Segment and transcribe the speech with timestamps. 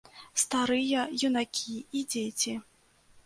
[0.43, 2.57] Старыя, юнакі і дзеці.